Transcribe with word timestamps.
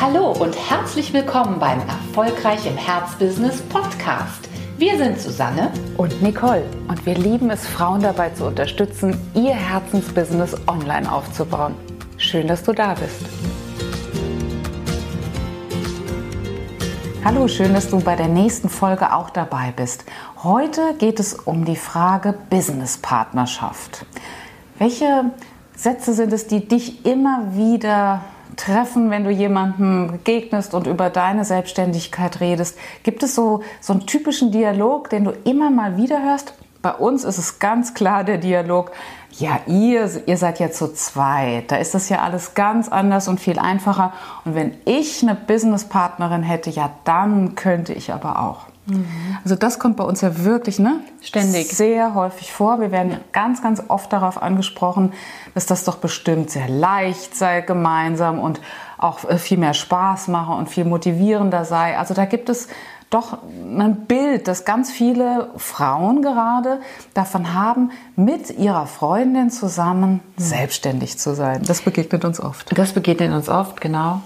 Hallo 0.00 0.32
und 0.32 0.56
herzlich 0.70 1.12
willkommen 1.12 1.58
beim 1.58 1.78
Erfolgreich 1.80 2.64
im 2.64 2.74
Herzbusiness 2.74 3.60
Podcast. 3.60 4.48
Wir 4.78 4.96
sind 4.96 5.20
Susanne 5.20 5.70
und 5.98 6.22
Nicole 6.22 6.64
und 6.88 7.04
wir 7.04 7.16
lieben 7.16 7.50
es, 7.50 7.66
Frauen 7.66 8.00
dabei 8.00 8.30
zu 8.30 8.46
unterstützen, 8.46 9.14
ihr 9.34 9.52
Herzensbusiness 9.52 10.56
online 10.66 11.12
aufzubauen. 11.12 11.74
Schön, 12.16 12.48
dass 12.48 12.62
du 12.62 12.72
da 12.72 12.94
bist. 12.94 13.26
Hallo, 17.22 17.46
schön, 17.46 17.74
dass 17.74 17.90
du 17.90 18.00
bei 18.00 18.16
der 18.16 18.28
nächsten 18.28 18.70
Folge 18.70 19.14
auch 19.14 19.28
dabei 19.28 19.74
bist. 19.76 20.06
Heute 20.42 20.94
geht 20.94 21.20
es 21.20 21.34
um 21.34 21.66
die 21.66 21.76
Frage 21.76 22.34
Businesspartnerschaft. 22.48 24.06
Welche 24.78 25.30
Sätze 25.76 26.14
sind 26.14 26.32
es, 26.32 26.46
die 26.46 26.66
dich 26.66 27.04
immer 27.04 27.54
wieder 27.54 28.22
treffen, 28.60 29.10
wenn 29.10 29.24
du 29.24 29.30
jemandem 29.30 30.12
begegnest 30.12 30.74
und 30.74 30.86
über 30.86 31.10
deine 31.10 31.44
Selbstständigkeit 31.44 32.40
redest? 32.40 32.76
Gibt 33.02 33.22
es 33.22 33.34
so, 33.34 33.62
so 33.80 33.92
einen 33.92 34.06
typischen 34.06 34.52
Dialog, 34.52 35.10
den 35.10 35.24
du 35.24 35.32
immer 35.44 35.70
mal 35.70 35.96
wieder 35.96 36.22
hörst? 36.22 36.54
Bei 36.82 36.92
uns 36.92 37.24
ist 37.24 37.38
es 37.38 37.58
ganz 37.58 37.94
klar 37.94 38.24
der 38.24 38.38
Dialog, 38.38 38.92
ja, 39.32 39.60
ihr, 39.66 40.10
ihr 40.26 40.36
seid 40.36 40.58
ja 40.60 40.70
zu 40.70 40.92
zweit. 40.92 41.70
Da 41.70 41.76
ist 41.76 41.94
das 41.94 42.08
ja 42.08 42.20
alles 42.20 42.54
ganz 42.54 42.88
anders 42.88 43.28
und 43.28 43.38
viel 43.38 43.58
einfacher. 43.58 44.12
Und 44.44 44.54
wenn 44.54 44.76
ich 44.84 45.22
eine 45.22 45.34
Businesspartnerin 45.34 46.42
hätte, 46.42 46.70
ja, 46.70 46.90
dann 47.04 47.54
könnte 47.54 47.92
ich 47.92 48.12
aber 48.12 48.40
auch. 48.40 48.69
Mhm. 48.86 49.06
Also 49.44 49.56
das 49.56 49.78
kommt 49.78 49.96
bei 49.96 50.04
uns 50.04 50.20
ja 50.20 50.44
wirklich 50.44 50.78
ne? 50.78 51.00
ständig 51.20 51.68
sehr 51.68 52.14
häufig 52.14 52.52
vor. 52.52 52.80
Wir 52.80 52.90
werden 52.90 53.12
ja. 53.12 53.18
ganz, 53.32 53.62
ganz 53.62 53.82
oft 53.88 54.12
darauf 54.12 54.42
angesprochen, 54.42 55.12
dass 55.54 55.66
das 55.66 55.84
doch 55.84 55.96
bestimmt 55.96 56.50
sehr 56.50 56.68
leicht 56.68 57.36
sei 57.36 57.60
gemeinsam 57.60 58.38
und 58.38 58.60
auch 58.98 59.24
äh, 59.28 59.38
viel 59.38 59.58
mehr 59.58 59.74
Spaß 59.74 60.28
mache 60.28 60.52
und 60.52 60.68
viel 60.68 60.84
motivierender 60.84 61.64
sei. 61.64 61.98
Also 61.98 62.14
da 62.14 62.24
gibt 62.24 62.48
es 62.48 62.68
doch 63.10 63.38
ein 63.42 64.06
Bild, 64.06 64.46
das 64.46 64.64
ganz 64.64 64.90
viele 64.90 65.50
Frauen 65.56 66.22
gerade 66.22 66.80
davon 67.12 67.54
haben, 67.54 67.90
mit 68.14 68.50
ihrer 68.50 68.86
Freundin 68.86 69.50
zusammen 69.50 70.20
selbstständig 70.36 71.18
zu 71.18 71.34
sein. 71.34 71.62
Das 71.66 71.82
begegnet 71.82 72.24
uns 72.24 72.40
oft. 72.40 72.76
Das 72.78 72.92
begegnet 72.92 73.32
uns 73.32 73.48
oft, 73.48 73.80
genau. 73.80 74.20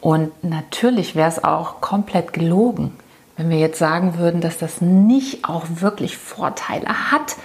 Und 0.00 0.32
natürlich 0.42 1.14
wäre 1.14 1.28
es 1.28 1.44
auch 1.44 1.82
komplett 1.82 2.32
gelogen, 2.32 2.96
wenn 3.40 3.48
wir 3.48 3.58
jetzt 3.58 3.78
sagen 3.78 4.18
würden, 4.18 4.42
dass 4.42 4.58
das 4.58 4.82
nicht 4.82 5.48
auch 5.48 5.64
wirklich 5.66 6.18
Vorteile 6.18 7.10
hat, 7.10 7.36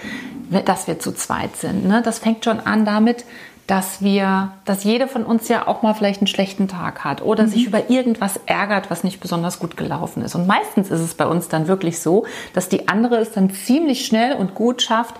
dass 0.65 0.87
wir 0.87 0.99
zu 0.99 1.13
zweit 1.13 1.55
sind. 1.55 1.87
Ne? 1.87 2.01
Das 2.03 2.19
fängt 2.19 2.43
schon 2.43 2.59
an 2.59 2.83
damit, 2.83 3.23
dass 3.65 4.01
wir, 4.01 4.51
dass 4.65 4.83
jede 4.83 5.07
von 5.07 5.23
uns 5.23 5.47
ja 5.47 5.67
auch 5.69 5.83
mal 5.83 5.93
vielleicht 5.93 6.19
einen 6.19 6.27
schlechten 6.27 6.67
Tag 6.67 7.05
hat 7.05 7.21
oder 7.21 7.43
mhm. 7.43 7.47
sich 7.47 7.65
über 7.65 7.89
irgendwas 7.89 8.37
ärgert, 8.45 8.91
was 8.91 9.05
nicht 9.05 9.21
besonders 9.21 9.57
gut 9.57 9.77
gelaufen 9.77 10.21
ist. 10.21 10.35
Und 10.35 10.47
meistens 10.47 10.91
ist 10.91 10.99
es 10.99 11.13
bei 11.13 11.25
uns 11.25 11.47
dann 11.47 11.69
wirklich 11.69 11.99
so, 11.99 12.25
dass 12.53 12.67
die 12.67 12.89
andere 12.89 13.15
es 13.15 13.31
dann 13.31 13.49
ziemlich 13.51 14.05
schnell 14.05 14.35
und 14.35 14.53
gut 14.53 14.81
schafft, 14.81 15.15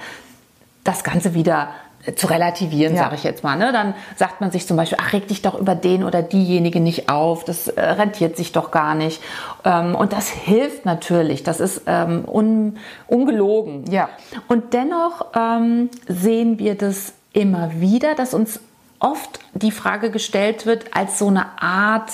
das 0.84 1.06
Ganze 1.06 1.34
wieder 1.34 1.70
zu 2.16 2.28
relativieren, 2.28 2.96
ja. 2.96 3.04
sage 3.04 3.16
ich 3.16 3.24
jetzt 3.24 3.44
mal. 3.44 3.56
Ne? 3.56 3.72
Dann 3.72 3.96
sagt 4.16 4.42
man 4.42 4.52
sich 4.52 4.68
zum 4.68 4.78
Beispiel, 4.78 4.98
ach, 5.02 5.14
reg 5.14 5.28
dich 5.28 5.42
doch 5.42 5.58
über 5.60 5.76
den 5.76 6.04
oder 6.04 6.22
diejenige 6.22 6.80
nicht 6.80 7.10
auf, 7.10 7.44
das 7.44 7.68
äh, 7.68 7.82
rentiert 7.82 8.38
sich 8.38 8.52
doch 8.52 8.72
gar 8.72 8.96
nicht. 8.96 9.22
Ähm, 9.64 9.96
und 9.96 10.14
das 10.14 10.30
hilft 10.30 10.86
natürlich, 10.86 11.44
das 11.44 11.60
ist 11.60 11.82
ähm, 11.88 12.26
un, 12.28 12.78
ungelogen. 13.08 13.90
Ja. 13.92 14.10
Und 14.48 14.74
dennoch 14.74 15.28
ähm, 15.36 15.90
sehen 16.08 16.60
wir 16.60 16.76
das 16.76 17.14
immer 17.34 17.80
wieder, 17.80 18.16
dass 18.16 18.34
uns 18.34 18.60
oft 19.00 19.40
die 19.54 19.72
Frage 19.72 20.12
gestellt 20.12 20.66
wird 20.66 20.96
als 20.96 21.20
so 21.20 21.28
eine 21.28 21.62
Art, 21.62 22.12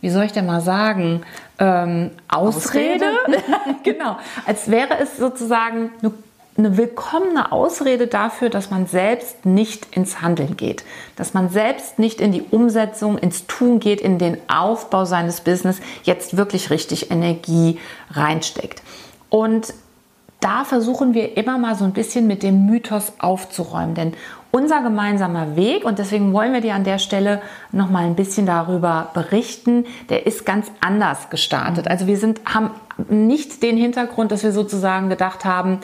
wie 0.00 0.10
soll 0.10 0.24
ich 0.24 0.32
denn 0.32 0.46
mal 0.46 0.60
sagen, 0.60 1.22
ähm, 1.58 2.10
Ausrede? 2.28 3.06
Ausrede? 3.26 3.42
genau, 3.84 4.16
als 4.46 4.70
wäre 4.70 4.98
es 5.00 5.16
sozusagen 5.16 5.90
eine 6.02 6.12
eine 6.56 6.76
willkommene 6.76 7.52
Ausrede 7.52 8.06
dafür, 8.06 8.50
dass 8.50 8.70
man 8.70 8.86
selbst 8.86 9.46
nicht 9.46 9.94
ins 9.96 10.20
Handeln 10.20 10.56
geht, 10.56 10.84
dass 11.16 11.32
man 11.32 11.48
selbst 11.48 11.98
nicht 11.98 12.20
in 12.20 12.32
die 12.32 12.42
Umsetzung, 12.42 13.18
ins 13.18 13.46
Tun 13.46 13.80
geht, 13.80 14.00
in 14.00 14.18
den 14.18 14.36
Aufbau 14.48 15.04
seines 15.04 15.40
Business, 15.40 15.80
jetzt 16.02 16.36
wirklich 16.36 16.70
richtig 16.70 17.10
Energie 17.10 17.78
reinsteckt. 18.10 18.82
Und 19.28 19.72
da 20.40 20.64
versuchen 20.64 21.14
wir 21.14 21.36
immer 21.36 21.58
mal 21.58 21.74
so 21.74 21.84
ein 21.84 21.92
bisschen 21.92 22.26
mit 22.26 22.42
dem 22.42 22.66
Mythos 22.66 23.12
aufzuräumen, 23.18 23.94
denn 23.94 24.14
unser 24.52 24.82
gemeinsamer 24.82 25.54
Weg, 25.54 25.84
und 25.84 25.98
deswegen 26.00 26.32
wollen 26.32 26.52
wir 26.52 26.60
dir 26.60 26.74
an 26.74 26.82
der 26.82 26.98
Stelle 26.98 27.40
noch 27.70 27.88
mal 27.88 28.04
ein 28.04 28.16
bisschen 28.16 28.46
darüber 28.46 29.10
berichten, 29.14 29.86
der 30.08 30.26
ist 30.26 30.44
ganz 30.44 30.72
anders 30.80 31.30
gestartet. 31.30 31.86
Also 31.86 32.08
wir 32.08 32.16
sind, 32.16 32.40
haben 32.46 32.70
nicht 33.08 33.62
den 33.62 33.76
Hintergrund, 33.76 34.32
dass 34.32 34.42
wir 34.42 34.50
sozusagen 34.50 35.08
gedacht 35.08 35.44
haben, 35.44 35.78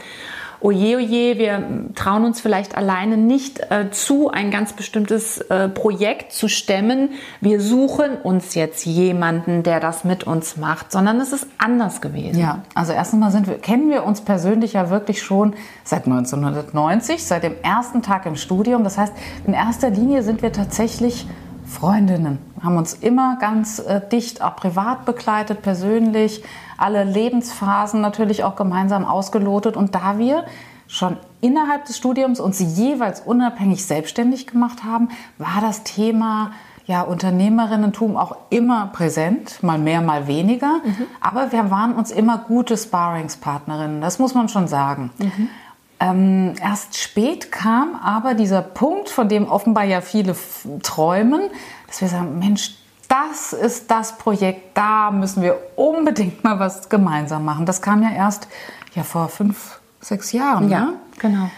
oje, 0.61 0.97
oje, 0.97 1.39
wir 1.39 1.63
trauen 1.95 2.25
uns 2.25 2.41
vielleicht 2.41 2.77
alleine 2.77 3.17
nicht 3.17 3.61
äh, 3.71 3.91
zu, 3.91 4.31
ein 4.31 4.51
ganz 4.51 4.73
bestimmtes 4.73 5.39
äh, 5.39 5.69
Projekt 5.69 6.33
zu 6.33 6.49
stemmen. 6.49 7.11
Wir 7.41 7.61
suchen 7.61 8.17
uns 8.23 8.55
jetzt 8.55 8.85
jemanden, 8.85 9.63
der 9.63 9.81
das 9.81 10.05
mit 10.05 10.25
uns 10.25 10.57
macht, 10.57 10.93
sondern 10.93 11.21
es 11.21 11.33
ist 11.33 11.47
anders 11.59 12.01
gewesen. 12.01 12.39
Ja, 12.39 12.63
also 12.75 12.93
erstens 12.93 13.21
mal 13.21 13.31
sind 13.31 13.47
wir, 13.47 13.59
kennen 13.59 13.91
wir 13.91 14.05
uns 14.05 14.21
persönlich 14.21 14.75
ja 14.75 14.91
wirklich 14.91 15.23
schon 15.23 15.55
seit 15.85 16.07
1990, 16.07 17.25
seit 17.25 17.43
dem 17.43 17.55
ersten 17.63 18.03
Tag 18.03 18.27
im 18.27 18.37
Studium. 18.37 18.85
Das 18.85 18.99
heißt, 18.99 19.13
in 19.47 19.55
erster 19.55 19.91
Linie 19.91 20.23
sind 20.23 20.43
wir 20.43 20.53
tatsächlich 20.53 21.27
Freundinnen, 21.67 22.39
haben 22.63 22.77
uns 22.77 22.95
immer 22.95 23.37
ganz 23.41 23.79
äh, 23.79 24.01
dicht, 24.09 24.43
auch 24.43 24.57
privat 24.57 25.05
begleitet, 25.05 25.63
persönlich, 25.63 26.43
alle 26.79 27.05
Lebensphasen 27.05 28.01
natürlich 28.01 28.45
auch 28.45 28.57
gemeinsam 28.57 29.05
ausgelotet. 29.05 29.77
Und 29.77 29.95
da 29.95 30.19
wir 30.19 30.45
schon 30.87 31.17
innerhalb 31.41 31.85
des 31.87 31.97
Studiums 31.97 32.41
uns 32.41 32.61
jeweils 32.61 33.21
unabhängig 33.21 33.85
selbstständig 33.85 34.47
gemacht 34.47 34.85
haben, 34.85 35.09
war 35.39 35.61
das 35.61 35.83
Thema 35.83 36.53
ja, 36.87 37.03
Unternehmerinnentum 37.03 38.17
auch 38.17 38.37
immer 38.51 38.87
präsent, 38.93 39.63
mal 39.63 39.79
mehr, 39.79 40.01
mal 40.01 40.29
weniger. 40.29 40.81
Mhm. 40.85 41.07
Aber 41.21 41.51
wir 41.51 41.71
waren 41.71 41.95
uns 41.95 42.13
immer 42.13 42.39
gute 42.39 42.77
Sparringspartnerinnen, 42.77 44.01
das 44.01 44.19
muss 44.19 44.35
man 44.35 44.49
schon 44.49 44.69
sagen. 44.69 45.11
Mhm. 45.19 45.49
Ähm, 45.99 46.55
erst 46.61 46.97
spät 46.99 47.51
kam 47.51 47.95
aber 47.97 48.35
dieser 48.35 48.63
Punkt, 48.63 49.09
von 49.09 49.29
dem 49.29 49.49
offenbar 49.49 49.85
ja 49.85 50.01
viele 50.01 50.37
träumen, 50.83 51.43
dass 51.87 52.01
wir 52.01 52.09
sagen, 52.09 52.39
Mensch, 52.39 52.77
das 53.09 53.53
ist 53.53 53.91
das 53.91 54.19
Projekt, 54.19 54.77
da 54.77 55.11
müssen 55.11 55.43
wir 55.43 55.59
unbedingt 55.77 56.45
mal 56.45 56.59
was 56.59 56.89
gemeinsam 56.89 57.45
machen. 57.45 57.65
Das 57.65 57.81
kam 57.81 58.03
ja 58.03 58.11
erst 58.11 58.49
ja 58.95 59.05
vor 59.05 59.29
fünf, 59.29 59.81
sechs 60.01 60.33
Jahren. 60.33 60.69
Ja, 60.69 60.81
ne? 60.81 60.95
genau. 61.19 61.51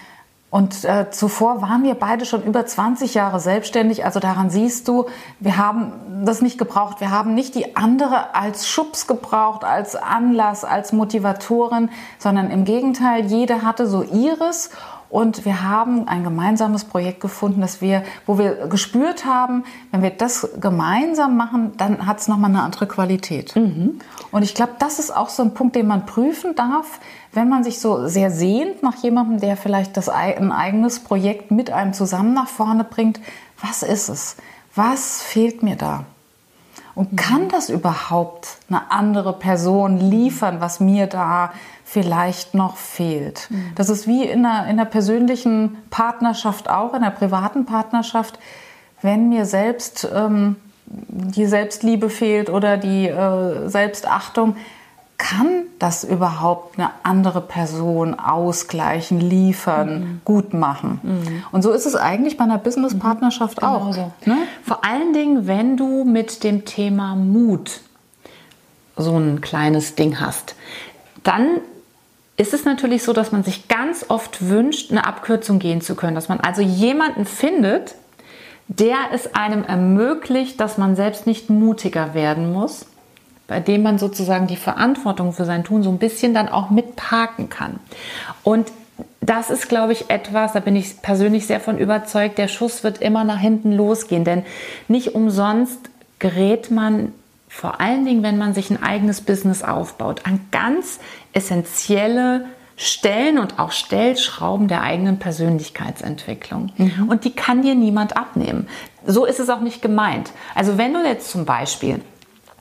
Und 0.51 0.85
äh, 0.87 1.11
zuvor 1.11 1.61
waren 1.61 1.83
wir 1.83 1.95
beide 1.95 2.25
schon 2.25 2.43
über 2.43 2.65
20 2.65 3.13
Jahre 3.13 3.39
selbstständig. 3.39 4.07
Also 4.07 4.19
daran 4.19 4.49
siehst 4.49 4.89
du, 4.89 5.07
wir 5.41 5.59
haben 5.59 5.93
das 6.25 6.41
nicht 6.41 6.57
gebraucht. 6.57 7.01
Wir 7.01 7.11
haben 7.11 7.35
nicht 7.35 7.55
die 7.55 7.77
andere 7.77 8.35
als 8.35 8.67
Schubs 8.67 9.07
gebraucht, 9.07 9.63
als 9.63 9.95
Anlass, 9.95 10.65
als 10.65 10.93
Motivatorin, 10.93 11.91
sondern 12.19 12.51
im 12.51 12.65
Gegenteil, 12.65 13.27
jede 13.27 13.63
hatte 13.63 13.87
so 13.87 14.03
ihres. 14.03 14.71
Und 15.11 15.47
wir 15.47 15.63
haben 15.63 16.07
ein 16.07 16.23
gemeinsames 16.23 16.85
Projekt 16.85 17.21
gefunden, 17.21 17.63
dass 17.63 17.81
wir, 17.81 18.03
wo 18.27 18.39
wir 18.39 18.69
gespürt 18.69 19.25
haben, 19.25 19.65
wenn 19.91 20.03
wir 20.03 20.11
das 20.11 20.49
gemeinsam 20.61 21.37
machen, 21.37 21.73
dann 21.79 22.07
hat 22.07 22.21
es 22.21 22.29
nochmal 22.29 22.51
eine 22.51 22.63
andere 22.63 22.87
Qualität. 22.87 23.57
Mhm. 23.57 24.01
Und 24.31 24.43
ich 24.43 24.55
glaube, 24.55 24.73
das 24.79 24.99
ist 24.99 25.15
auch 25.15 25.31
so 25.31 25.43
ein 25.43 25.55
Punkt, 25.55 25.77
den 25.77 25.87
man 25.87 26.05
prüfen 26.05 26.55
darf, 26.55 27.01
wenn 27.33 27.49
man 27.49 27.65
sich 27.65 27.81
so 27.81 28.07
sehr 28.07 28.31
sehnt 28.31 28.83
nach 28.83 28.97
jemandem, 28.97 29.41
der 29.41 29.57
vielleicht 29.57 29.97
das, 29.97 30.11
ein 30.11 30.53
eigenes 30.53 31.01
Projekt 31.01 31.51
mit 31.51 31.71
einem 31.71 31.95
zusammen 31.95 32.35
nach 32.35 32.49
vorne 32.49 32.85
bringt. 32.85 33.19
Was 33.63 33.83
ist 33.83 34.11
es? 34.11 34.37
Was 34.75 35.23
fehlt 35.23 35.63
mir 35.63 35.77
da? 35.77 36.05
Und 36.99 37.17
kann 37.17 37.49
das 37.49 37.69
überhaupt 37.69 38.59
eine 38.69 38.91
andere 38.91 39.33
Person 39.33 39.99
liefern, 39.99 40.61
was 40.61 40.81
mir 40.81 41.07
da 41.07 41.53
vielleicht 41.85 42.55
noch 42.55 42.77
fehlt? 42.77 43.47
Mhm. 43.51 43.71
Das 43.77 43.89
ist 43.89 44.09
wie 44.09 44.25
in 44.25 44.45
einer, 44.45 44.65
in 44.65 44.81
einer 44.81 44.85
persönlichen 44.85 45.77
Partnerschaft 45.91 46.69
auch, 46.69 46.95
in 46.95 47.05
einer 47.05 47.13
privaten 47.13 47.67
Partnerschaft, 47.67 48.41
wenn 49.01 49.29
mir 49.29 49.45
selbst 49.45 50.09
ähm, 50.13 50.57
die 50.87 51.47
Selbstliebe 51.47 52.11
fehlt 52.11 52.51
oder 52.51 52.77
die 52.77 53.07
äh, 53.07 53.69
Selbstachtung, 53.69 54.57
kann 55.19 55.65
das 55.81 56.05
überhaupt 56.05 56.79
eine 56.79 56.91
andere 57.03 57.41
Person 57.41 58.19
ausgleichen, 58.19 59.21
liefern, 59.21 60.01
mhm. 60.01 60.21
gut 60.25 60.55
machen? 60.55 61.01
Mhm. 61.03 61.45
Und 61.51 61.63
so 61.63 61.73
ist 61.73 61.87
es 61.87 61.97
eigentlich 61.97 62.37
bei 62.37 62.45
einer 62.45 62.59
Business-Partnerschaft 62.59 63.61
mhm. 63.61 63.69
auch. 63.69 63.93
So. 63.93 64.13
Ne? 64.25 64.39
Vor 64.65 64.85
allen 64.85 65.13
Dingen, 65.13 65.47
wenn 65.47 65.77
du 65.77 66.05
mit 66.05 66.45
dem 66.45 66.65
Thema 66.65 67.17
Mut 67.17 67.81
so 68.97 69.17
ein 69.19 69.41
kleines 69.41 69.97
Ding 69.97 70.21
hast, 70.21 70.55
dann 71.25 71.47
ist 72.37 72.55
es 72.55 72.65
natürlich 72.65 73.03
so, 73.03 73.13
dass 73.13 73.33
man 73.33 73.43
sich 73.43 73.67
ganz 73.67 74.07
oft 74.09 74.49
wünscht, 74.49 74.93
eine 74.93 75.05
Abkürzung 75.05 75.59
gehen 75.59 75.81
zu 75.81 75.97
können, 75.97 76.15
dass 76.15 76.29
man 76.29 76.39
also 76.39 76.63
jemanden 76.63 77.27
findet, 77.27 77.97
der 78.69 78.97
es 79.13 79.35
einem 79.35 79.65
ermöglicht, 79.65 80.61
dass 80.61 80.79
man 80.79 80.95
selbst 80.95 81.27
nicht 81.27 81.51
mutiger 81.51 82.15
werden 82.15 82.53
muss, 82.53 82.87
bei 83.49 83.59
dem 83.59 83.83
man 83.83 83.99
sozusagen 83.99 84.47
die 84.47 84.57
Verantwortung 84.57 85.33
für 85.33 85.45
sein 85.45 85.65
Tun 85.65 85.83
so 85.83 85.91
ein 85.91 85.99
bisschen 85.99 86.35
dann 86.35 86.49
auch 86.49 86.71
mitparken 86.71 87.49
kann. 87.49 87.81
Und 88.45 88.71
das 89.21 89.51
ist, 89.51 89.69
glaube 89.69 89.93
ich, 89.93 90.11
etwas, 90.11 90.53
da 90.53 90.61
bin 90.61 90.77
ich 90.77 91.03
persönlich 91.03 91.47
sehr 91.47 91.61
von 91.61 91.79
überzeugt, 91.79 92.39
der 92.39 92.49
Schuss 92.49 92.85
wird 92.85 92.99
immer 92.99 93.25
nach 93.25 93.39
hinten 93.39 93.73
losgehen, 93.73 94.25
denn 94.25 94.45
nicht 94.87 95.15
umsonst 95.15 95.91
gerät 96.19 96.71
man 96.71 97.13
vor 97.49 97.81
allen 97.81 98.05
Dingen, 98.05 98.23
wenn 98.23 98.39
man 98.39 98.53
sich 98.53 98.71
ein 98.71 98.83
eigenes 98.83 99.23
Business 99.23 99.63
aufbaut, 99.63 100.23
an 100.25 100.41
ganz 100.51 101.01
essentielle 101.33 102.45
Stellen 102.77 103.39
und 103.39 103.59
auch 103.59 103.73
Stellschrauben 103.73 104.69
der 104.69 104.83
eigenen 104.83 105.19
Persönlichkeitsentwicklung. 105.19 106.71
Mhm. 106.77 107.09
Und 107.09 107.25
die 107.25 107.33
kann 107.33 107.63
dir 107.63 107.75
niemand 107.75 108.17
abnehmen. 108.17 108.69
So 109.05 109.25
ist 109.25 109.41
es 109.41 109.49
auch 109.49 109.61
nicht 109.61 109.83
gemeint. 109.83 110.31
Also 110.55 110.79
wenn 110.79 110.93
du 110.93 111.03
jetzt 111.03 111.31
zum 111.31 111.45
Beispiel 111.45 112.03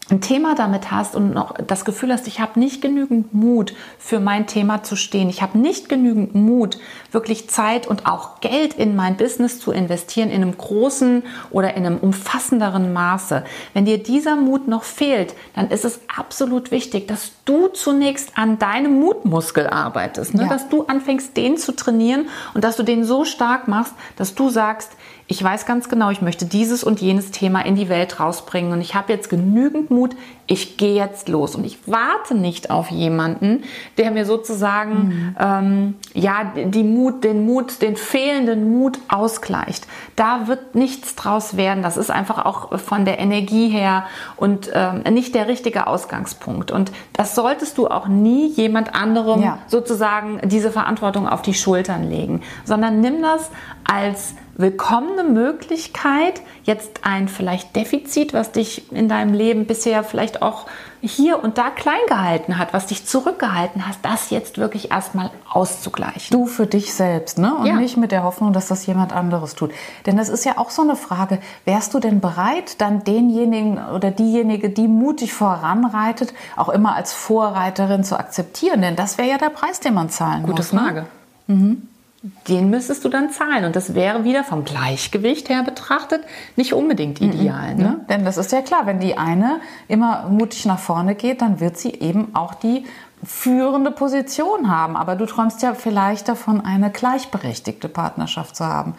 ein 0.09 0.21
Thema 0.21 0.55
damit 0.55 0.89
hast 0.91 1.15
und 1.15 1.33
noch 1.33 1.55
das 1.55 1.83
Gefühl 1.83 2.13
hast, 2.13 2.27
ich 2.27 2.39
habe 2.39 2.59
nicht 2.59 2.81
genügend 2.81 3.33
Mut 3.33 3.73
für 3.99 4.19
mein 4.19 4.47
Thema 4.47 4.83
zu 4.83 4.95
stehen, 4.95 5.29
ich 5.29 5.41
habe 5.41 5.57
nicht 5.57 5.89
genügend 5.89 6.33
Mut, 6.33 6.79
wirklich 7.11 7.49
Zeit 7.49 7.87
und 7.87 8.05
auch 8.05 8.39
Geld 8.39 8.73
in 8.73 8.95
mein 8.95 9.17
Business 9.17 9.59
zu 9.59 9.71
investieren, 9.71 10.29
in 10.29 10.41
einem 10.41 10.57
großen 10.57 11.23
oder 11.49 11.73
in 11.75 11.85
einem 11.85 11.97
umfassenderen 11.97 12.93
Maße. 12.93 13.43
Wenn 13.73 13.85
dir 13.85 14.01
dieser 14.01 14.37
Mut 14.37 14.67
noch 14.67 14.83
fehlt, 14.83 15.33
dann 15.55 15.69
ist 15.69 15.83
es 15.83 15.99
absolut 16.15 16.71
wichtig, 16.71 17.07
dass 17.07 17.31
du 17.43 17.67
zunächst 17.67 18.37
an 18.37 18.59
deinem 18.59 18.99
Mutmuskel 18.99 19.67
arbeitest, 19.67 20.33
ne? 20.33 20.43
ja. 20.43 20.49
dass 20.49 20.69
du 20.69 20.83
anfängst, 20.83 21.35
den 21.35 21.57
zu 21.57 21.75
trainieren 21.75 22.27
und 22.53 22.63
dass 22.63 22.77
du 22.77 22.83
den 22.83 23.03
so 23.03 23.25
stark 23.25 23.67
machst, 23.67 23.93
dass 24.15 24.35
du 24.35 24.49
sagst, 24.49 24.91
ich 25.29 25.43
weiß 25.43 25.65
ganz 25.65 25.89
genau, 25.89 26.09
ich 26.09 26.21
möchte 26.21 26.45
dieses 26.45 26.85
und 26.85 27.01
jenes 27.01 27.31
Thema 27.31 27.65
in 27.65 27.75
die 27.75 27.89
Welt 27.89 28.19
rausbringen 28.21 28.71
und 28.71 28.79
ich 28.79 28.95
habe 28.95 29.11
jetzt 29.11 29.29
genügend 29.29 29.91
Mut, 29.91 30.15
ich 30.49 30.77
gehe 30.77 30.95
jetzt 30.95 31.27
los 31.27 31.55
und 31.55 31.65
ich 31.65 31.79
warte 31.85 32.33
nicht 32.33 32.71
auf 32.71 32.89
jemanden, 32.91 33.63
der 33.97 34.11
mir 34.11 34.25
sozusagen 34.25 34.93
mhm. 34.93 35.35
ähm, 35.37 35.95
ja 36.13 36.53
die 36.55 36.85
Mut, 36.85 37.25
den 37.25 37.45
Mut, 37.45 37.81
den 37.81 37.97
fehlenden 37.97 38.71
Mut 38.77 38.99
ausgleicht. 39.09 39.85
Da 40.15 40.47
wird 40.47 40.75
nichts 40.75 41.15
draus 41.15 41.57
werden. 41.57 41.83
Das 41.83 41.97
ist 41.97 42.09
einfach 42.09 42.45
auch 42.45 42.79
von 42.79 43.03
der 43.03 43.19
Energie 43.19 43.67
her 43.67 44.05
und 44.37 44.71
ähm, 44.73 45.01
nicht 45.13 45.35
der 45.35 45.49
richtige 45.49 45.87
Ausgangspunkt. 45.87 46.71
Und 46.71 46.93
das 47.11 47.35
solltest 47.35 47.77
du 47.77 47.87
auch 47.87 48.07
nie 48.07 48.47
jemand 48.47 48.95
anderem 48.95 49.43
ja. 49.43 49.57
sozusagen 49.67 50.39
diese 50.45 50.71
Verantwortung 50.71 51.27
auf 51.27 51.41
die 51.41 51.53
Schultern 51.53 52.09
legen, 52.09 52.43
sondern 52.63 53.01
nimm 53.01 53.21
das 53.21 53.51
als 53.83 54.35
willkommene 54.57 55.23
Möglichkeit, 55.23 56.41
jetzt 56.63 57.01
ein 57.03 57.27
vielleicht 57.27 57.75
Defizit, 57.75 58.33
was 58.33 58.51
dich 58.51 58.91
in 58.91 59.07
deinem 59.07 59.33
Leben 59.33 59.67
bisher 59.67 60.03
vielleicht 60.03 60.41
auch 60.41 60.65
hier 60.99 61.43
und 61.43 61.59
da 61.59 61.69
klein 61.69 61.99
gehalten 62.07 62.57
hat, 62.57 62.73
was 62.73 62.87
dich 62.87 63.05
zurückgehalten 63.05 63.87
hat, 63.87 63.97
das 64.01 64.31
jetzt 64.31 64.57
wirklich 64.57 64.89
erstmal 64.89 65.29
auszugleichen. 65.47 66.31
Du 66.31 66.47
für 66.47 66.65
dich 66.65 66.95
selbst, 66.95 67.37
ne? 67.37 67.55
Und 67.55 67.67
ja. 67.67 67.75
nicht 67.75 67.97
mit 67.97 68.11
der 68.11 68.23
Hoffnung, 68.23 68.51
dass 68.51 68.67
das 68.67 68.85
jemand 68.87 69.13
anderes 69.13 69.53
tut. 69.53 69.71
Denn 70.07 70.17
das 70.17 70.27
ist 70.27 70.43
ja 70.43 70.57
auch 70.57 70.71
so 70.71 70.81
eine 70.81 70.95
Frage, 70.95 71.39
wärst 71.65 71.93
du 71.93 71.99
denn 71.99 72.19
bereit, 72.19 72.81
dann 72.81 73.03
denjenigen 73.03 73.77
oder 73.93 74.09
diejenige, 74.09 74.71
die 74.71 74.87
mutig 74.87 75.33
voranreitet, 75.33 76.33
auch 76.55 76.69
immer 76.69 76.95
als 76.95 77.13
Vorreiterin 77.13 78.03
zu 78.03 78.17
akzeptieren? 78.17 78.81
Denn 78.81 78.95
das 78.95 79.19
wäre 79.19 79.29
ja 79.29 79.37
der 79.37 79.51
Preis, 79.51 79.79
den 79.79 79.93
man 79.93 80.09
zahlen 80.09 80.43
Gute 80.43 80.63
muss. 80.63 80.71
Gute 80.71 80.83
Frage. 80.83 81.05
Ne? 81.45 81.55
Mhm 81.55 81.87
den 82.47 82.69
müsstest 82.69 83.05
du 83.05 83.09
dann 83.09 83.29
zahlen. 83.29 83.65
Und 83.65 83.75
das 83.75 83.93
wäre 83.93 84.23
wieder 84.23 84.43
vom 84.43 84.65
Gleichgewicht 84.65 85.49
her 85.49 85.63
betrachtet 85.63 86.23
nicht 86.55 86.73
unbedingt 86.73 87.21
mhm. 87.21 87.31
ideal. 87.31 87.75
Mhm. 87.75 87.81
Ne? 87.81 88.05
Denn 88.09 88.25
das 88.25 88.37
ist 88.37 88.51
ja 88.51 88.61
klar, 88.61 88.85
wenn 88.85 88.99
die 88.99 89.17
eine 89.17 89.59
immer 89.87 90.27
mutig 90.29 90.65
nach 90.65 90.79
vorne 90.79 91.15
geht, 91.15 91.41
dann 91.41 91.59
wird 91.59 91.77
sie 91.77 91.93
eben 91.93 92.35
auch 92.35 92.53
die 92.55 92.85
führende 93.23 93.91
Position 93.91 94.69
haben. 94.69 94.95
Aber 94.95 95.15
du 95.15 95.25
träumst 95.25 95.61
ja 95.61 95.73
vielleicht 95.73 96.27
davon, 96.27 96.61
eine 96.61 96.91
gleichberechtigte 96.91 97.89
Partnerschaft 97.89 98.55
zu 98.55 98.65
haben. 98.65 98.95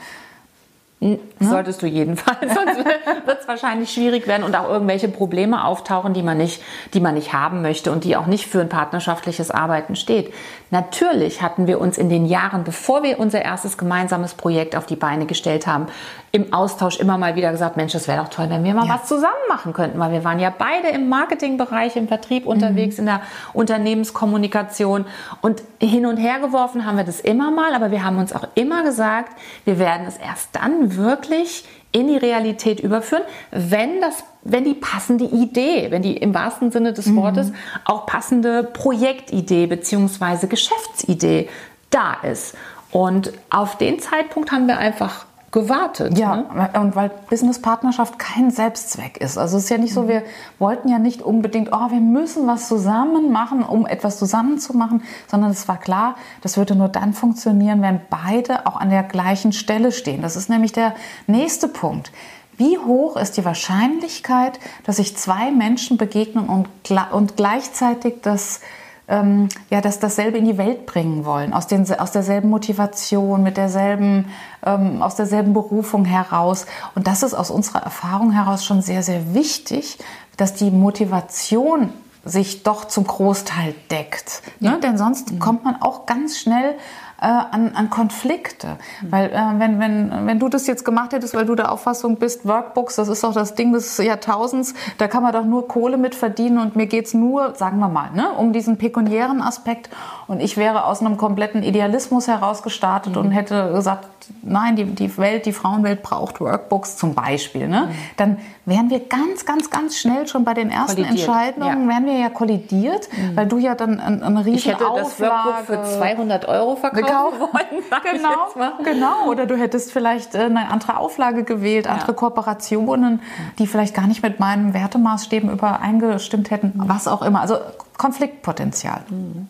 Ne? 1.00 1.18
Solltest 1.38 1.80
du 1.80 1.86
jedenfalls, 1.86 2.40
sonst 2.54 2.84
wird 2.84 3.40
es 3.40 3.46
wahrscheinlich 3.46 3.92
schwierig 3.92 4.26
werden 4.26 4.42
und 4.42 4.56
auch 4.56 4.68
irgendwelche 4.68 5.08
Probleme 5.08 5.64
auftauchen, 5.64 6.12
die 6.12 6.22
man, 6.22 6.38
nicht, 6.38 6.60
die 6.92 7.00
man 7.00 7.14
nicht 7.14 7.32
haben 7.32 7.62
möchte 7.62 7.92
und 7.92 8.02
die 8.02 8.16
auch 8.16 8.26
nicht 8.26 8.46
für 8.46 8.60
ein 8.60 8.68
partnerschaftliches 8.68 9.52
Arbeiten 9.52 9.94
steht. 9.94 10.34
Natürlich 10.70 11.40
hatten 11.40 11.66
wir 11.66 11.80
uns 11.80 11.96
in 11.96 12.10
den 12.10 12.26
Jahren, 12.26 12.62
bevor 12.62 13.02
wir 13.02 13.18
unser 13.18 13.42
erstes 13.42 13.78
gemeinsames 13.78 14.34
Projekt 14.34 14.76
auf 14.76 14.84
die 14.84 14.96
Beine 14.96 15.24
gestellt 15.24 15.66
haben, 15.66 15.86
im 16.30 16.52
Austausch 16.52 17.00
immer 17.00 17.16
mal 17.16 17.36
wieder 17.36 17.50
gesagt, 17.50 17.78
Mensch, 17.78 17.94
es 17.94 18.06
wäre 18.06 18.22
doch 18.22 18.28
toll, 18.28 18.50
wenn 18.50 18.64
wir 18.64 18.74
mal 18.74 18.86
ja. 18.86 18.94
was 18.94 19.08
zusammen 19.08 19.32
machen 19.48 19.72
könnten, 19.72 19.98
weil 19.98 20.12
wir 20.12 20.24
waren 20.24 20.38
ja 20.38 20.52
beide 20.56 20.88
im 20.88 21.08
Marketingbereich, 21.08 21.96
im 21.96 22.06
Vertrieb 22.06 22.46
unterwegs, 22.46 22.96
mhm. 22.96 23.00
in 23.00 23.06
der 23.06 23.20
Unternehmenskommunikation 23.54 25.06
und 25.40 25.62
hin 25.80 26.04
und 26.04 26.18
her 26.18 26.38
geworfen 26.40 26.84
haben 26.84 26.98
wir 26.98 27.04
das 27.04 27.20
immer 27.20 27.50
mal, 27.50 27.74
aber 27.74 27.90
wir 27.90 28.04
haben 28.04 28.18
uns 28.18 28.34
auch 28.34 28.46
immer 28.54 28.82
gesagt, 28.82 29.32
wir 29.64 29.78
werden 29.78 30.06
es 30.06 30.18
erst 30.18 30.54
dann 30.54 30.96
wirklich 30.96 31.64
in 31.92 32.08
die 32.08 32.16
Realität 32.16 32.80
überführen, 32.80 33.22
wenn 33.50 34.00
das 34.00 34.24
wenn 34.44 34.64
die 34.64 34.74
passende 34.74 35.24
Idee, 35.24 35.90
wenn 35.90 36.02
die 36.02 36.16
im 36.16 36.32
wahrsten 36.32 36.70
Sinne 36.70 36.92
des 36.92 37.06
mhm. 37.06 37.16
Wortes 37.16 37.52
auch 37.84 38.06
passende 38.06 38.62
Projektidee 38.62 39.66
bzw. 39.66 40.46
Geschäftsidee 40.46 41.48
da 41.90 42.14
ist. 42.22 42.56
Und 42.90 43.32
auf 43.50 43.76
den 43.76 43.98
Zeitpunkt 44.00 44.50
haben 44.50 44.66
wir 44.66 44.78
einfach 44.78 45.26
gewartet. 45.50 46.18
Ja, 46.18 46.36
ne? 46.36 46.70
und 46.78 46.94
weil 46.94 47.10
Businesspartnerschaft 47.30 48.18
kein 48.18 48.50
Selbstzweck 48.50 49.16
ist. 49.16 49.38
Also 49.38 49.56
es 49.56 49.64
ist 49.64 49.70
ja 49.70 49.78
nicht 49.78 49.94
so, 49.94 50.02
mhm. 50.02 50.08
wir 50.08 50.22
wollten 50.58 50.88
ja 50.88 50.98
nicht 50.98 51.22
unbedingt, 51.22 51.70
oh, 51.72 51.90
wir 51.90 52.00
müssen 52.00 52.46
was 52.46 52.68
zusammen 52.68 53.32
machen, 53.32 53.62
um 53.62 53.86
etwas 53.86 54.18
zusammen 54.18 54.58
zu 54.58 54.76
machen, 54.76 55.02
sondern 55.26 55.50
es 55.50 55.66
war 55.66 55.78
klar, 55.78 56.16
das 56.42 56.56
würde 56.56 56.74
nur 56.74 56.88
dann 56.88 57.14
funktionieren, 57.14 57.80
wenn 57.80 58.00
beide 58.10 58.66
auch 58.66 58.76
an 58.76 58.90
der 58.90 59.02
gleichen 59.02 59.52
Stelle 59.52 59.92
stehen. 59.92 60.20
Das 60.20 60.36
ist 60.36 60.50
nämlich 60.50 60.72
der 60.72 60.94
nächste 61.26 61.68
Punkt. 61.68 62.12
Wie 62.58 62.76
hoch 62.76 63.16
ist 63.16 63.36
die 63.36 63.44
Wahrscheinlichkeit, 63.44 64.58
dass 64.84 64.96
sich 64.96 65.16
zwei 65.16 65.52
Menschen 65.52 65.96
begegnen 65.96 66.48
und, 66.48 66.68
und 67.12 67.36
gleichzeitig 67.36 68.16
das 68.22 68.60
ähm, 69.08 69.48
ja, 69.70 69.80
das 69.80 69.98
dasselbe 69.98 70.38
in 70.38 70.44
die 70.44 70.58
Welt 70.58 70.86
bringen 70.86 71.24
wollen, 71.24 71.52
aus, 71.52 71.66
den, 71.66 71.90
aus 71.98 72.12
derselben 72.12 72.50
Motivation, 72.50 73.42
mit 73.42 73.56
derselben, 73.56 74.26
ähm, 74.64 75.02
aus 75.02 75.16
derselben 75.16 75.54
Berufung 75.54 76.04
heraus. 76.04 76.66
Und 76.94 77.06
das 77.06 77.22
ist 77.22 77.34
aus 77.34 77.50
unserer 77.50 77.82
Erfahrung 77.82 78.32
heraus 78.32 78.64
schon 78.64 78.82
sehr, 78.82 79.02
sehr 79.02 79.34
wichtig, 79.34 79.98
dass 80.36 80.54
die 80.54 80.70
Motivation 80.70 81.90
sich 82.24 82.62
doch 82.62 82.84
zum 82.84 83.06
Großteil 83.06 83.74
deckt. 83.90 84.42
Ne? 84.60 84.68
Ja. 84.68 84.74
Ne? 84.74 84.80
Denn 84.80 84.98
sonst 84.98 85.32
mhm. 85.32 85.38
kommt 85.38 85.64
man 85.64 85.80
auch 85.80 86.06
ganz 86.06 86.38
schnell 86.38 86.74
äh, 87.20 87.26
an, 87.26 87.72
an 87.74 87.90
Konflikte. 87.90 88.78
Mhm. 89.02 89.12
Weil 89.12 89.30
äh, 89.30 89.58
wenn, 89.58 89.80
wenn, 89.80 90.26
wenn 90.26 90.38
du 90.38 90.48
das 90.48 90.66
jetzt 90.66 90.84
gemacht 90.84 91.12
hättest, 91.12 91.34
weil 91.34 91.46
du 91.46 91.54
der 91.54 91.72
Auffassung 91.72 92.16
bist, 92.16 92.46
Workbooks, 92.46 92.96
das 92.96 93.08
ist 93.08 93.24
doch 93.24 93.34
das 93.34 93.54
Ding 93.54 93.72
des 93.72 93.98
Jahrtausends, 93.98 94.74
da 94.98 95.08
kann 95.08 95.22
man 95.22 95.32
doch 95.32 95.44
nur 95.44 95.68
Kohle 95.68 95.96
mit 95.96 96.14
verdienen 96.14 96.58
und 96.58 96.76
mir 96.76 96.86
geht's 96.86 97.14
nur, 97.14 97.54
sagen 97.54 97.78
wir 97.78 97.88
mal, 97.88 98.10
ne, 98.12 98.30
um 98.32 98.52
diesen 98.52 98.78
pekuniären 98.78 99.42
Aspekt. 99.42 99.90
Und 100.26 100.40
ich 100.40 100.56
wäre 100.56 100.84
aus 100.84 101.00
einem 101.00 101.16
kompletten 101.16 101.62
Idealismus 101.62 102.28
heraus 102.28 102.62
gestartet 102.62 103.14
mhm. 103.14 103.20
und 103.20 103.30
hätte 103.32 103.72
gesagt, 103.72 104.08
nein, 104.42 104.76
die, 104.76 104.84
die 104.84 105.16
Welt, 105.18 105.46
die 105.46 105.52
Frauenwelt 105.52 106.02
braucht 106.02 106.40
Workbooks 106.40 106.96
zum 106.96 107.14
Beispiel. 107.14 107.68
Ne? 107.68 107.88
Mhm. 107.88 107.94
Dann 108.16 108.36
wären 108.64 108.90
wir 108.90 109.00
ganz, 109.00 109.46
ganz, 109.46 109.70
ganz 109.70 109.96
schnell 109.96 110.26
schon 110.26 110.44
bei 110.44 110.54
den 110.54 110.70
ersten 110.70 111.02
kollidiert. 111.02 111.28
Entscheidungen, 111.28 111.82
ja. 111.82 111.88
wären 111.88 112.06
wir 112.06 112.18
ja 112.18 112.28
kollidiert, 112.28 113.08
mhm. 113.12 113.36
weil 113.36 113.46
du 113.46 113.58
ja 113.58 113.74
dann 113.74 114.00
eine, 114.00 114.24
eine 114.24 114.40
riesen 114.40 114.58
Ich 114.58 114.68
hätte 114.68 114.88
Auflage 114.88 115.02
das 115.02 115.20
Workbook 115.20 115.86
für 115.86 115.98
200 115.98 116.48
Euro 116.48 116.76
verkaufen 116.76 117.40
wollen. 117.40 117.82
Genau, 118.08 118.72
genau. 118.82 119.30
Oder 119.30 119.46
du 119.46 119.56
hättest 119.56 119.92
vielleicht 119.92 120.34
äh, 120.34 120.40
eine 120.40 120.70
andere 120.70 120.98
Auflage 120.98 121.44
gewählt, 121.44 121.86
ja. 121.86 121.92
andere 121.92 122.14
Kooperationen, 122.14 123.20
die 123.58 123.66
vielleicht 123.66 123.94
gar 123.94 124.06
nicht 124.06 124.22
mit 124.22 124.40
meinen 124.40 124.74
Wertemaßstäben 124.74 125.50
übereingestimmt 125.50 126.50
hätten, 126.50 126.74
mhm. 126.74 126.88
was 126.88 127.08
auch 127.08 127.22
immer. 127.22 127.40
Also 127.40 127.56
Konfliktpotenzial. 127.98 129.00
Mhm. 129.10 129.48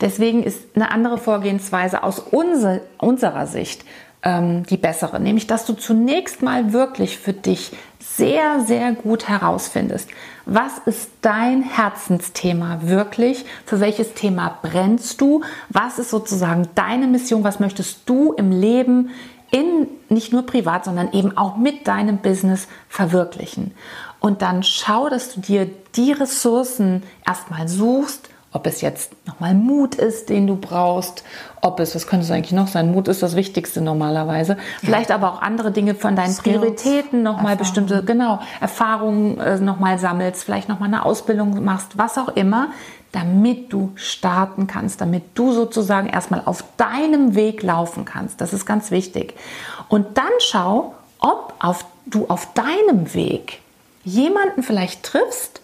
Deswegen 0.00 0.44
ist 0.44 0.60
eine 0.76 0.92
andere 0.92 1.18
Vorgehensweise 1.18 2.04
aus 2.04 2.20
unserer 2.20 2.80
Sicht 3.46 3.84
ähm, 4.22 4.64
die 4.64 4.76
bessere, 4.76 5.20
nämlich 5.20 5.46
dass 5.46 5.64
du 5.66 5.74
zunächst 5.74 6.42
mal 6.42 6.72
wirklich 6.72 7.18
für 7.18 7.32
dich 7.32 7.72
sehr, 8.00 8.60
sehr 8.60 8.92
gut 8.92 9.28
herausfindest, 9.28 10.08
was 10.44 10.78
ist 10.86 11.10
dein 11.20 11.62
Herzensthema 11.62 12.80
wirklich, 12.82 13.44
für 13.64 13.80
welches 13.80 14.14
Thema 14.14 14.58
brennst 14.62 15.20
du, 15.20 15.42
was 15.68 15.98
ist 15.98 16.10
sozusagen 16.10 16.68
deine 16.74 17.06
Mission, 17.06 17.44
was 17.44 17.60
möchtest 17.60 18.08
du 18.08 18.32
im 18.32 18.50
Leben 18.50 19.10
in 19.50 19.88
nicht 20.08 20.32
nur 20.32 20.44
privat, 20.44 20.84
sondern 20.84 21.12
eben 21.12 21.36
auch 21.36 21.56
mit 21.56 21.86
deinem 21.86 22.18
Business 22.18 22.66
verwirklichen. 22.88 23.72
Und 24.20 24.42
dann 24.42 24.62
schau, 24.62 25.08
dass 25.08 25.32
du 25.32 25.40
dir 25.40 25.70
die 25.94 26.12
Ressourcen 26.12 27.02
erstmal 27.26 27.68
suchst 27.68 28.28
Ob 28.50 28.66
es 28.66 28.80
jetzt 28.80 29.12
nochmal 29.26 29.54
Mut 29.54 29.94
ist, 29.94 30.30
den 30.30 30.46
du 30.46 30.56
brauchst, 30.56 31.22
ob 31.60 31.80
es, 31.80 31.94
was 31.94 32.06
könnte 32.06 32.24
es 32.24 32.30
eigentlich 32.30 32.52
noch 32.52 32.68
sein? 32.68 32.90
Mut 32.90 33.06
ist 33.06 33.22
das 33.22 33.36
Wichtigste 33.36 33.82
normalerweise. 33.82 34.56
Vielleicht 34.80 35.10
aber 35.10 35.32
auch 35.32 35.42
andere 35.42 35.70
Dinge 35.70 35.94
von 35.94 36.16
deinen 36.16 36.32
Skills, 36.32 36.58
Prioritäten, 36.58 37.22
nochmal 37.22 37.56
bestimmte, 37.56 38.02
genau, 38.02 38.40
Erfahrungen 38.60 39.38
äh, 39.38 39.58
nochmal 39.58 39.98
sammelst, 39.98 40.44
vielleicht 40.44 40.68
nochmal 40.68 40.88
eine 40.88 41.04
Ausbildung 41.04 41.62
machst, 41.62 41.98
was 41.98 42.16
auch 42.16 42.28
immer, 42.28 42.68
damit 43.12 43.72
du 43.72 43.92
starten 43.96 44.66
kannst, 44.66 45.00
damit 45.00 45.24
du 45.34 45.52
sozusagen 45.52 46.08
erstmal 46.08 46.42
auf 46.44 46.64
deinem 46.78 47.34
Weg 47.34 47.62
laufen 47.62 48.04
kannst. 48.04 48.40
Das 48.40 48.52
ist 48.52 48.64
ganz 48.64 48.90
wichtig. 48.90 49.34
Und 49.88 50.16
dann 50.16 50.32
schau, 50.38 50.94
ob 51.18 51.54
auf, 51.58 51.84
du 52.06 52.26
auf 52.28 52.52
deinem 52.54 53.12
Weg 53.14 53.60
jemanden 54.04 54.62
vielleicht 54.62 55.02
triffst, 55.02 55.60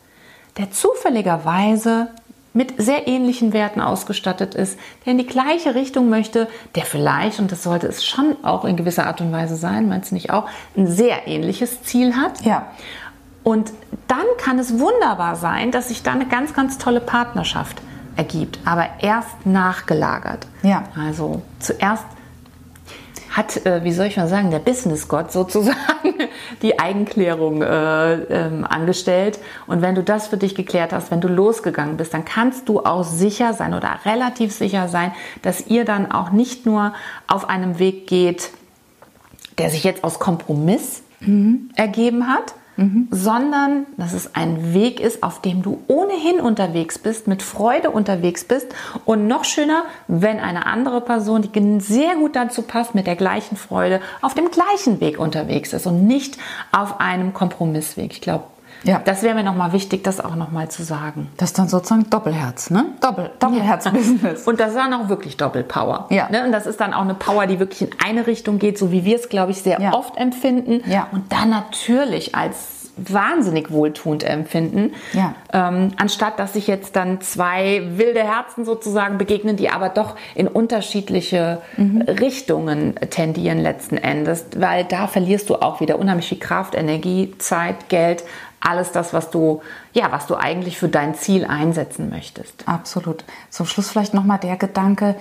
der 0.58 0.70
zufälligerweise 0.70 2.08
mit 2.54 2.80
sehr 2.80 3.06
ähnlichen 3.06 3.52
Werten 3.52 3.80
ausgestattet 3.80 4.54
ist, 4.54 4.78
der 5.04 5.12
in 5.12 5.18
die 5.18 5.26
gleiche 5.26 5.74
Richtung 5.74 6.08
möchte, 6.08 6.48
der 6.76 6.84
vielleicht, 6.84 7.40
und 7.40 7.52
das 7.52 7.62
sollte 7.64 7.88
es 7.88 8.04
schon 8.04 8.36
auch 8.42 8.64
in 8.64 8.76
gewisser 8.76 9.06
Art 9.06 9.20
und 9.20 9.32
Weise 9.32 9.56
sein, 9.56 9.88
meinst 9.88 10.12
du 10.12 10.14
nicht 10.14 10.30
auch, 10.30 10.48
ein 10.76 10.86
sehr 10.86 11.26
ähnliches 11.26 11.82
Ziel 11.82 12.14
hat. 12.16 12.42
Ja. 12.42 12.70
Und 13.42 13.72
dann 14.08 14.24
kann 14.38 14.58
es 14.58 14.78
wunderbar 14.78 15.36
sein, 15.36 15.70
dass 15.70 15.88
sich 15.88 16.02
da 16.02 16.12
eine 16.12 16.26
ganz, 16.26 16.54
ganz 16.54 16.78
tolle 16.78 17.00
Partnerschaft 17.00 17.82
ergibt, 18.16 18.60
aber 18.64 18.86
erst 19.00 19.44
nachgelagert. 19.44 20.46
Ja. 20.62 20.84
Also 20.96 21.42
zuerst 21.58 22.06
hat, 23.34 23.66
äh, 23.66 23.82
wie 23.82 23.92
soll 23.92 24.06
ich 24.06 24.16
mal 24.16 24.28
sagen, 24.28 24.50
der 24.50 24.60
Business-Gott 24.60 25.32
sozusagen 25.32 26.14
die 26.62 26.78
Eigenklärung 26.78 27.62
äh, 27.62 28.14
ähm, 28.14 28.64
angestellt. 28.64 29.38
Und 29.66 29.82
wenn 29.82 29.94
du 29.94 30.02
das 30.02 30.28
für 30.28 30.36
dich 30.36 30.54
geklärt 30.54 30.92
hast, 30.92 31.10
wenn 31.10 31.20
du 31.20 31.28
losgegangen 31.28 31.96
bist, 31.96 32.14
dann 32.14 32.24
kannst 32.24 32.68
du 32.68 32.80
auch 32.80 33.04
sicher 33.04 33.52
sein 33.52 33.74
oder 33.74 33.98
relativ 34.04 34.52
sicher 34.52 34.88
sein, 34.88 35.12
dass 35.42 35.66
ihr 35.66 35.84
dann 35.84 36.10
auch 36.12 36.30
nicht 36.30 36.64
nur 36.64 36.94
auf 37.26 37.48
einem 37.48 37.78
Weg 37.78 38.06
geht, 38.06 38.50
der 39.58 39.70
sich 39.70 39.84
jetzt 39.84 40.04
aus 40.04 40.18
Kompromiss 40.18 41.02
ergeben 41.76 42.28
hat, 42.28 42.54
sondern 43.10 43.86
dass 43.96 44.12
es 44.12 44.34
ein 44.34 44.74
Weg 44.74 45.00
ist, 45.00 45.22
auf 45.22 45.40
dem 45.40 45.62
du 45.62 45.80
ohnehin 45.86 46.40
unterwegs 46.40 46.98
bist, 46.98 47.28
mit 47.28 47.42
Freude 47.42 47.90
unterwegs 47.90 48.44
bist 48.44 48.66
und 49.04 49.28
noch 49.28 49.44
schöner, 49.44 49.84
wenn 50.08 50.40
eine 50.40 50.66
andere 50.66 51.00
Person, 51.00 51.42
die 51.42 51.80
sehr 51.80 52.16
gut 52.16 52.34
dazu 52.36 52.62
passt, 52.62 52.94
mit 52.94 53.06
der 53.06 53.16
gleichen 53.16 53.56
Freude 53.56 54.00
auf 54.22 54.34
dem 54.34 54.50
gleichen 54.50 55.00
Weg 55.00 55.18
unterwegs 55.18 55.72
ist 55.72 55.86
und 55.86 56.06
nicht 56.06 56.38
auf 56.72 57.00
einem 57.00 57.32
Kompromissweg. 57.32 58.12
Ich 58.12 58.20
glaube, 58.20 58.44
Ja. 58.84 59.00
das 59.04 59.22
wäre 59.22 59.34
mir 59.34 59.42
nochmal 59.42 59.72
wichtig, 59.72 60.04
das 60.04 60.20
auch 60.20 60.34
nochmal 60.36 60.68
zu 60.68 60.82
sagen. 60.82 61.28
Das 61.36 61.50
ist 61.50 61.58
dann 61.58 61.68
sozusagen 61.68 62.08
Doppelherz, 62.10 62.70
ne? 62.70 62.86
Doppel, 63.00 63.30
Doppelherz-Business. 63.38 64.42
Und 64.46 64.60
das 64.60 64.70
ist 64.70 64.76
dann 64.76 64.92
auch 64.94 65.08
wirklich 65.08 65.36
Doppelpower. 65.36 66.06
Ja. 66.10 66.28
Ne? 66.30 66.44
Und 66.44 66.52
das 66.52 66.66
ist 66.66 66.80
dann 66.80 66.94
auch 66.94 67.02
eine 67.02 67.14
Power, 67.14 67.46
die 67.46 67.58
wirklich 67.58 67.82
in 67.82 67.90
eine 68.04 68.26
Richtung 68.26 68.58
geht, 68.58 68.78
so 68.78 68.92
wie 68.92 69.04
wir 69.04 69.16
es, 69.16 69.28
glaube 69.28 69.52
ich, 69.52 69.62
sehr 69.62 69.80
Ja. 69.80 69.92
oft 69.94 70.16
empfinden. 70.16 70.82
Ja. 70.90 71.08
Und 71.12 71.32
dann 71.32 71.50
natürlich 71.50 72.34
als 72.34 72.83
wahnsinnig 72.96 73.70
wohltuend 73.70 74.24
empfinden. 74.24 74.92
Ja. 75.12 75.34
Ähm, 75.52 75.92
anstatt 75.96 76.38
dass 76.38 76.52
sich 76.52 76.66
jetzt 76.66 76.96
dann 76.96 77.20
zwei 77.20 77.82
wilde 77.96 78.22
Herzen 78.22 78.64
sozusagen 78.64 79.18
begegnen, 79.18 79.56
die 79.56 79.70
aber 79.70 79.88
doch 79.88 80.16
in 80.34 80.48
unterschiedliche 80.48 81.62
Mhm. 81.76 82.02
Richtungen 82.02 82.94
tendieren 83.10 83.58
letzten 83.58 83.96
Endes. 83.96 84.46
Weil 84.56 84.84
da 84.84 85.06
verlierst 85.06 85.50
du 85.50 85.56
auch 85.56 85.80
wieder 85.80 85.98
unheimlich 85.98 86.28
viel 86.28 86.38
Kraft, 86.38 86.74
Energie, 86.74 87.34
Zeit, 87.38 87.88
Geld, 87.88 88.24
alles 88.60 88.92
das, 88.92 89.12
was 89.12 89.30
du, 89.30 89.60
ja, 89.92 90.10
was 90.10 90.26
du 90.26 90.36
eigentlich 90.36 90.78
für 90.78 90.88
dein 90.88 91.14
Ziel 91.14 91.44
einsetzen 91.44 92.08
möchtest. 92.08 92.66
Absolut. 92.66 93.24
Zum 93.50 93.66
Schluss 93.66 93.90
vielleicht 93.90 94.14
nochmal 94.14 94.38
der 94.38 94.56
Gedanke, 94.56 95.16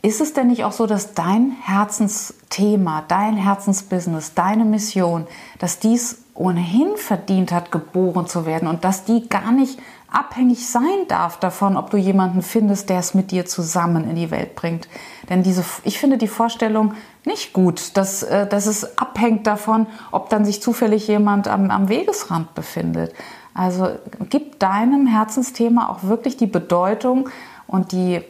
ist 0.00 0.20
es 0.20 0.32
denn 0.32 0.46
nicht 0.46 0.64
auch 0.64 0.72
so, 0.72 0.86
dass 0.86 1.14
dein 1.14 1.56
Herzensthema, 1.64 3.04
dein 3.08 3.36
Herzensbusiness, 3.36 4.34
deine 4.34 4.64
Mission, 4.64 5.26
dass 5.58 5.80
dies 5.80 6.22
ohnehin 6.38 6.96
verdient 6.96 7.50
hat, 7.50 7.72
geboren 7.72 8.26
zu 8.26 8.46
werden 8.46 8.68
und 8.68 8.84
dass 8.84 9.04
die 9.04 9.28
gar 9.28 9.50
nicht 9.50 9.78
abhängig 10.10 10.68
sein 10.68 11.06
darf 11.08 11.38
davon, 11.38 11.76
ob 11.76 11.90
du 11.90 11.96
jemanden 11.96 12.42
findest, 12.42 12.88
der 12.88 13.00
es 13.00 13.12
mit 13.12 13.30
dir 13.30 13.44
zusammen 13.44 14.08
in 14.08 14.14
die 14.14 14.30
Welt 14.30 14.54
bringt. 14.54 14.88
Denn 15.28 15.42
diese, 15.42 15.64
ich 15.84 15.98
finde 15.98 16.16
die 16.16 16.28
Vorstellung 16.28 16.94
nicht 17.26 17.52
gut, 17.52 17.96
dass, 17.96 18.22
äh, 18.22 18.46
dass 18.46 18.66
es 18.66 18.98
abhängt 18.98 19.46
davon, 19.46 19.86
ob 20.12 20.30
dann 20.30 20.44
sich 20.44 20.62
zufällig 20.62 21.08
jemand 21.08 21.48
am, 21.48 21.70
am 21.70 21.88
Wegesrand 21.88 22.54
befindet. 22.54 23.14
Also 23.52 23.88
gib 24.30 24.60
deinem 24.60 25.08
Herzensthema 25.08 25.88
auch 25.88 26.04
wirklich 26.04 26.36
die 26.36 26.46
Bedeutung 26.46 27.28
und 27.66 27.90
die, 27.90 28.22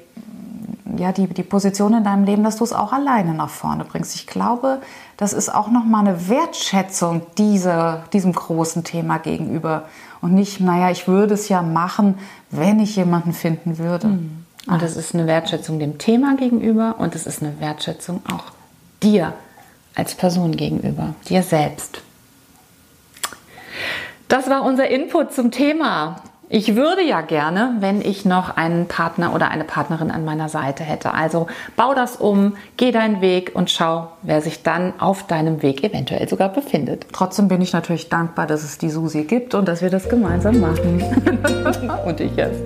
ja, 0.97 1.13
die, 1.13 1.27
die 1.27 1.43
Position 1.43 1.95
in 1.95 2.05
deinem 2.05 2.25
Leben, 2.25 2.45
dass 2.45 2.57
du 2.57 2.65
es 2.65 2.73
auch 2.73 2.93
alleine 2.93 3.35
nach 3.35 3.51
vorne 3.51 3.85
bringst. 3.85 4.15
Ich 4.15 4.27
glaube, 4.27 4.81
das 5.17 5.33
ist 5.33 5.55
auch 5.55 5.71
nochmal 5.71 6.07
eine 6.07 6.29
Wertschätzung 6.29 7.23
dieser, 7.37 8.05
diesem 8.13 8.33
großen 8.33 8.85
Thema 8.85 9.19
gegenüber. 9.19 9.85
Und 10.21 10.35
nicht, 10.35 10.61
naja, 10.61 10.91
ich 10.91 11.07
würde 11.07 11.35
es 11.35 11.49
ja 11.49 11.63
machen, 11.63 12.19
wenn 12.51 12.81
ich 12.81 12.97
jemanden 12.97 13.33
finden 13.33 13.79
würde. 13.79 14.19
Und 14.67 14.83
es 14.83 14.97
ist 14.97 15.15
eine 15.15 15.27
Wertschätzung 15.27 15.79
dem 15.79 15.99
Thema 15.99 16.37
gegenüber 16.37 16.97
und 16.99 17.15
es 17.15 17.27
ist 17.27 17.43
eine 17.43 17.59
Wertschätzung 17.61 18.23
auch 18.31 18.45
dir 19.03 19.33
als 19.95 20.15
Person 20.15 20.57
gegenüber, 20.57 21.15
dir 21.29 21.43
selbst. 21.43 22.03
Das 24.29 24.51
war 24.51 24.63
unser 24.63 24.89
Input 24.89 25.33
zum 25.33 25.51
Thema. 25.51 26.21
Ich 26.51 26.77
würde 26.77 27.03
ja 27.03 27.21
gerne, 27.21 27.77
wenn 27.81 28.01
ich 28.01 28.25
noch 28.25 28.57
einen 28.57 28.87
Partner 28.89 29.35
oder 29.35 29.51
eine 29.51 29.65
Partnerin 29.65 30.11
an 30.11 30.25
meiner 30.25 30.49
Seite 30.49 30.83
hätte. 30.83 31.13
Also 31.13 31.47
bau 31.77 31.93
das 31.93 32.17
um, 32.17 32.57
geh 32.79 32.91
deinen 32.91 33.21
Weg 33.21 33.53
und 33.55 33.71
schau, 33.71 34.09
wer 34.23 34.41
sich 34.41 34.63
dann 34.63 34.95
auf 34.99 35.27
deinem 35.27 35.63
Weg 35.63 35.85
eventuell 35.85 36.27
sogar 36.27 36.49
befindet. 36.49 37.07
Trotzdem 37.13 37.49
bin 37.49 37.61
ich 37.61 37.75
natürlich 37.75 38.09
dankbar, 38.09 38.47
dass 38.47 38.65
es 38.65 38.79
die 38.79 38.89
Susi 38.89 39.25
gibt 39.25 39.55
und 39.55 39.69
dass 39.69 39.83
wir 39.83 39.91
das 39.91 40.09
gemeinsam 40.09 40.61
machen. 40.61 41.03
Und 42.07 42.21
ich 42.21 42.35
jetzt. 42.37 42.63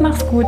Mach's 0.00 0.24
gut. 0.28 0.46